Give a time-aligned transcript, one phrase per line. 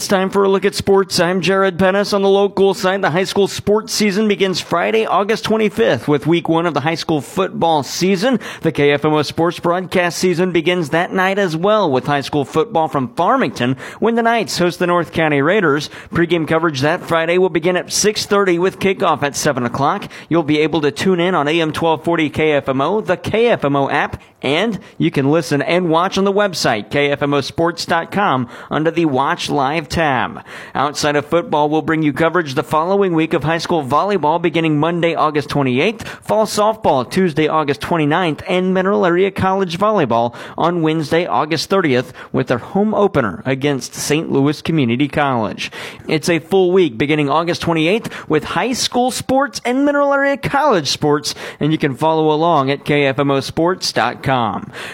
[0.00, 1.20] It's time for a look at sports.
[1.20, 3.02] I'm Jared Pennis on the local side.
[3.02, 6.94] The high school sports season begins Friday, August 25th with week one of the high
[6.94, 8.40] school football season.
[8.62, 13.14] The KFMO sports broadcast season begins that night as well with high school football from
[13.14, 15.90] Farmington when the Knights host the North County Raiders.
[16.08, 20.10] Pregame coverage that Friday will begin at 6.30 with kickoff at 7 o'clock.
[20.30, 25.10] You'll be able to tune in on AM 1240 KFMO, the KFMO app, and you
[25.10, 30.44] can listen and watch on the website, kfmosports.com under the Watch Live tab.
[30.74, 34.78] Outside of football, we'll bring you coverage the following week of high school volleyball beginning
[34.78, 41.26] Monday, August 28th, fall softball Tuesday, August 29th, and Mineral Area College volleyball on Wednesday,
[41.26, 44.30] August 30th with their home opener against St.
[44.30, 45.70] Louis Community College.
[46.08, 50.88] It's a full week beginning August 28th with high school sports and Mineral Area College
[50.88, 54.29] sports, and you can follow along at kfmosports.com.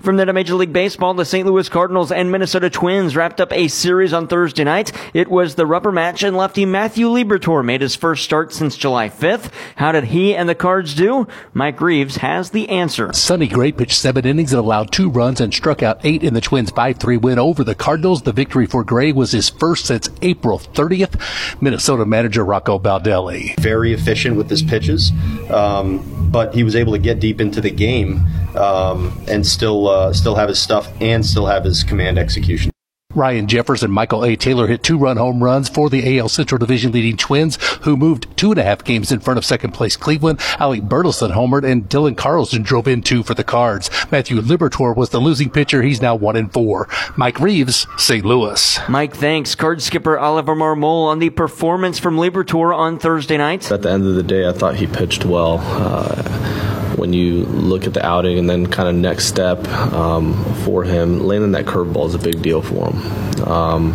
[0.00, 1.46] From the Major League Baseball, the St.
[1.46, 4.92] Louis Cardinals and Minnesota Twins wrapped up a series on Thursday night night.
[5.14, 9.08] It was the rubber match, and lefty Matthew Liberatore made his first start since July
[9.08, 9.50] 5th.
[9.76, 11.26] How did he and the Cards do?
[11.52, 13.12] Mike Reeves has the answer.
[13.12, 16.40] Sonny Gray pitched seven innings and allowed two runs and struck out eight in the
[16.40, 18.22] Twins' 5-3 win over the Cardinals.
[18.22, 21.60] The victory for Gray was his first since April 30th.
[21.60, 23.58] Minnesota manager Rocco Baldelli.
[23.58, 25.12] Very efficient with his pitches,
[25.50, 28.24] um, but he was able to get deep into the game
[28.56, 32.69] um, and still uh, still have his stuff and still have his command execution.
[33.14, 34.36] Ryan Jeffers and Michael A.
[34.36, 38.28] Taylor hit two run home runs for the AL Central Division leading Twins, who moved
[38.36, 40.38] two and a half games in front of second place Cleveland.
[40.60, 43.90] Alec Burleson homered and Dylan Carlson drove in two for the Cards.
[44.12, 45.82] Matthew Liberatore was the losing pitcher.
[45.82, 46.88] He's now one and four.
[47.16, 48.24] Mike Reeves, St.
[48.24, 48.78] Louis.
[48.88, 49.56] Mike, thanks.
[49.56, 53.72] Card skipper Oliver Marmol on the performance from Liberatore on Thursday night.
[53.72, 55.58] At the end of the day, I thought he pitched well.
[55.60, 56.49] Uh,
[56.96, 61.20] when you look at the outing and then kind of next step um, for him,
[61.20, 63.48] landing that curveball is a big deal for him.
[63.48, 63.92] Um,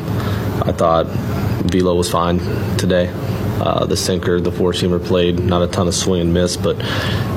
[0.64, 2.40] I thought velo was fine
[2.78, 3.12] today.
[3.58, 6.78] Uh, the sinker, the four seamer played not a ton of swing and miss, but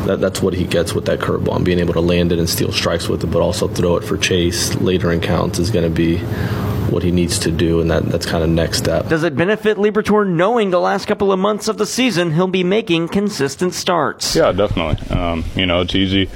[0.07, 2.49] that, that's what he gets with that curveball and being able to land it and
[2.49, 5.85] steal strikes with it, but also throw it for chase later in counts is going
[5.85, 6.19] to be
[6.91, 9.09] what he needs to do, and that, that's kind of next step.
[9.09, 12.65] Does it benefit Liberatore knowing the last couple of months of the season he'll be
[12.65, 14.35] making consistent starts?
[14.35, 15.17] Yeah, definitely.
[15.17, 16.29] Um, you know, it's easy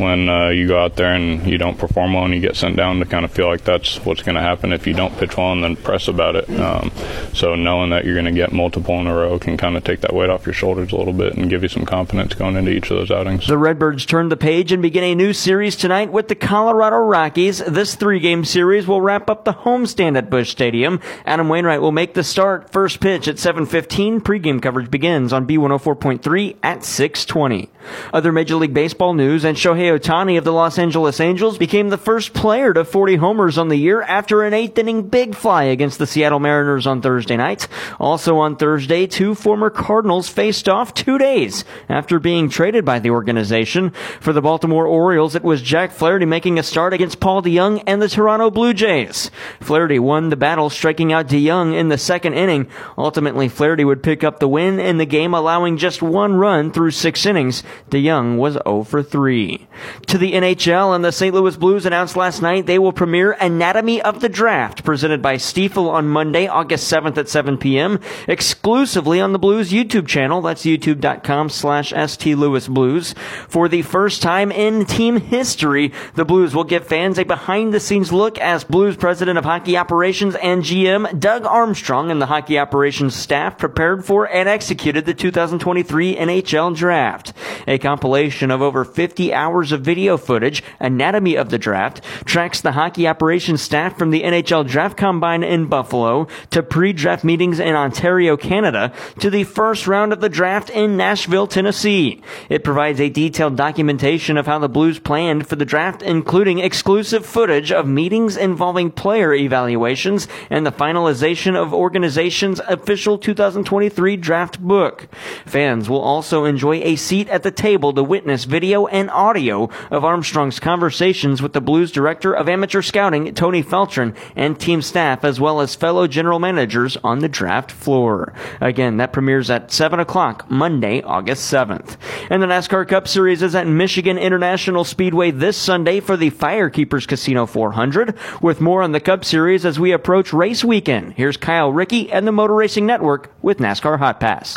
[0.00, 2.76] when uh, you go out there and you don't perform well and you get sent
[2.76, 5.36] down to kind of feel like that's what's going to happen if you don't pitch
[5.36, 6.48] well and then press about it.
[6.50, 6.90] Um,
[7.32, 10.00] so knowing that you're going to get multiple in a row can kind of take
[10.00, 12.70] that weight off your shoulders a little bit and give you some confidence going into
[12.70, 13.46] each of those outings.
[13.46, 17.58] The Redbirds turn the page and begin a new series tonight with the Colorado Rockies.
[17.58, 21.00] This three-game series will wrap up the homestand at Busch Stadium.
[21.26, 22.70] Adam Wainwright will make the start.
[22.70, 24.20] First pitch at 7:15.
[24.20, 27.68] Pregame coverage begins on B104.3 at 6:20.
[28.12, 31.98] Other Major League Baseball news and Shohei Ohtani of the Los Angeles Angels became the
[31.98, 35.98] first player to 40 homers on the year after an eighth inning big fly against
[35.98, 37.68] the Seattle Mariners on Thursday night.
[37.98, 43.10] Also on Thursday, two former Cardinals faced off two days after being traded by the
[43.10, 43.90] organization.
[44.20, 48.00] For the Baltimore Orioles, it was Jack Flaherty making a start against Paul DeJong and
[48.00, 49.30] the Toronto Blue Jays.
[49.60, 52.68] Flaherty won the battle, striking out DeJong in the second inning.
[52.96, 56.92] Ultimately, Flaherty would pick up the win in the game, allowing just one run through
[56.92, 57.62] six innings.
[57.90, 59.66] DeJong was 0 for 3.
[60.06, 61.34] To the NHL, and the St.
[61.34, 65.88] Louis Blues announced last night they will premiere Anatomy of the Draft, presented by Stifel
[65.88, 70.40] on Monday, August 7th at 7 p.m., exclusively on the Blues YouTube channel.
[70.42, 73.16] That's youtube.com slash stlouisblues.
[73.48, 78.38] For the first time in team history, the Blues will give fans a behind-the-scenes look
[78.38, 83.58] as Blues president of hockey operations and GM Doug Armstrong and the hockey operations staff
[83.58, 87.32] prepared for and executed the 2023 NHL draft.
[87.66, 92.72] A compilation of over 50 hours of video footage, Anatomy of the Draft, tracks the
[92.72, 98.36] hockey operations staff from the NHL Draft Combine in Buffalo to pre-draft meetings in Ontario,
[98.36, 102.22] Canada to the first round of the draft in Nashville, Tennessee.
[102.48, 107.24] It provides a detailed documentation of how the Blues planned for the draft, including exclusive
[107.24, 114.60] footage of meetings involving player evaluations evaluations and the finalization of organization's official 2023 draft
[114.60, 115.08] book.
[115.44, 120.04] Fans will also enjoy a seat at the table to witness video and audio of
[120.04, 125.40] Armstrong's conversations with the Blues director of amateur scouting, Tony Feltrin, and team staff, as
[125.40, 128.32] well as fellow general managers on the draft floor.
[128.60, 131.96] Again, that premieres at 7 o'clock Monday, August 7th.
[132.30, 137.08] And the NASCAR Cup Series is at Michigan International Speedway this Sunday for the Firekeepers
[137.08, 138.16] Casino 400.
[138.40, 141.14] With more on the Cup Series, as we approach race weekend.
[141.14, 144.54] Here's Kyle Rickey and the Motor Racing Network with NASCAR Hot Pass.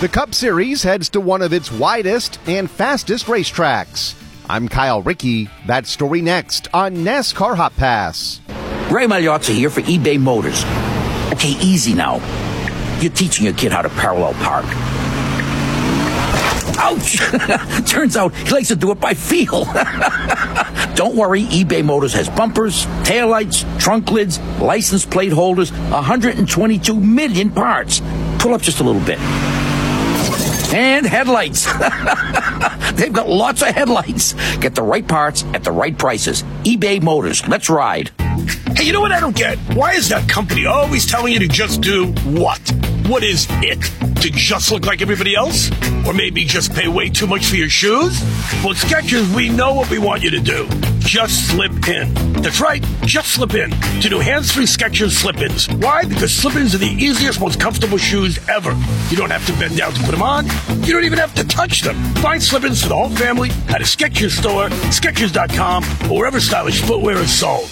[0.00, 4.14] The Cup Series heads to one of its widest and fastest racetracks.
[4.50, 5.50] I'm Kyle Rickey.
[5.66, 8.40] That story next on NASCAR Hot Pass.
[8.90, 10.64] Ray Magliozzi here for eBay Motors.
[11.34, 12.14] Okay, easy now.
[12.98, 14.64] You're teaching your kid how to parallel park.
[16.78, 17.18] Ouch!
[17.90, 19.64] Turns out he likes to do it by feel.
[20.94, 28.00] Don't worry, eBay Motors has bumpers, taillights, trunk lids, license plate holders, 122 million parts.
[28.38, 29.18] Pull up just a little bit.
[30.72, 31.64] And headlights.
[32.92, 34.34] They've got lots of headlights.
[34.58, 36.42] Get the right parts at the right prices.
[36.64, 37.46] eBay Motors.
[37.48, 38.10] Let's ride.
[38.76, 39.58] Hey, you know what I don't get?
[39.74, 42.60] Why is that company always telling you to just do what?
[43.08, 43.80] What is it?
[44.20, 45.70] To just look like everybody else?
[46.06, 48.20] Or maybe just pay way too much for your shoes?
[48.62, 50.68] Well, Skechers, we know what we want you to do.
[50.98, 52.12] Just slip in.
[52.42, 53.70] That's right, just slip in
[54.02, 55.70] to new hands-free Skechers slip-ins.
[55.76, 56.04] Why?
[56.04, 58.72] Because slip-ins are the easiest, most comfortable shoes ever.
[59.08, 60.44] You don't have to bend down to put them on.
[60.84, 61.96] You don't even have to touch them.
[62.16, 67.16] Find slip-ins for the whole family at a Skechers store, Skechers.com, or wherever stylish footwear
[67.16, 67.70] is sold.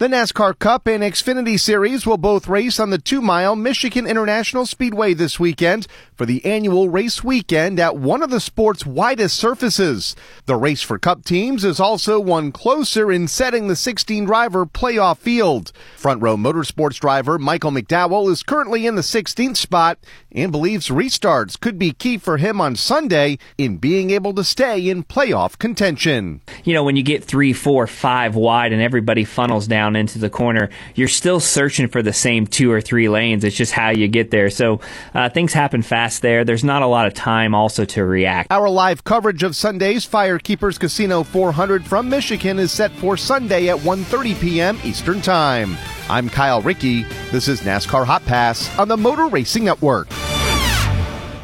[0.00, 4.64] The NASCAR Cup and Xfinity Series will both race on the two mile Michigan International
[4.64, 10.16] Speedway this weekend for the annual race weekend at one of the sport's widest surfaces.
[10.46, 15.18] The race for Cup teams is also one closer in setting the 16 driver playoff
[15.18, 15.70] field.
[15.98, 19.98] Front row motorsports driver Michael McDowell is currently in the 16th spot
[20.32, 24.88] and believes restarts could be key for him on Sunday in being able to stay
[24.88, 26.40] in playoff contention.
[26.64, 30.30] You know, when you get three, four, five wide and everybody funnels down into the
[30.30, 33.44] corner, you're still searching for the same two or three lanes.
[33.44, 34.50] It's just how you get there.
[34.50, 34.80] So
[35.14, 36.44] uh, things happen fast there.
[36.44, 38.50] There's not a lot of time also to react.
[38.52, 43.78] Our live coverage of Sunday's Firekeepers Casino 400 from Michigan is set for Sunday at
[43.78, 44.78] 1:30 p.m.
[44.84, 45.76] Eastern Time.
[46.08, 47.04] I'm Kyle Rickey.
[47.30, 50.08] This is NASCAR Hot Pass on the Motor Racing Network.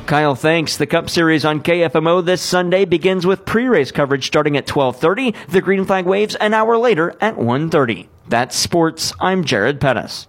[0.06, 0.76] Kyle, thanks.
[0.76, 5.34] The Cup Series on KFMO this Sunday begins with pre-race coverage starting at 12:30.
[5.48, 8.06] The green flag waves an hour later at 1:30.
[8.28, 9.12] That's sports.
[9.20, 10.26] I'm Jared Pettis.